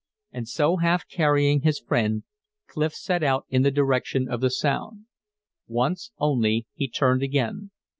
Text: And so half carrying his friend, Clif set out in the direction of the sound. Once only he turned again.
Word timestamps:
And 0.31 0.47
so 0.47 0.77
half 0.77 1.07
carrying 1.07 1.61
his 1.61 1.77
friend, 1.77 2.23
Clif 2.65 2.95
set 2.95 3.21
out 3.21 3.45
in 3.49 3.61
the 3.61 3.69
direction 3.69 4.27
of 4.27 4.41
the 4.41 4.49
sound. 4.49 5.05
Once 5.67 6.11
only 6.17 6.65
he 6.73 6.87
turned 6.89 7.21
again. 7.21 7.69